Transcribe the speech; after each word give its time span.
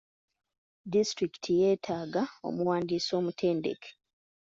Disitulikiti 0.91 1.51
yeetaaga 1.61 2.23
omuwandiisi 2.47 3.11
omutendeke. 3.19 3.89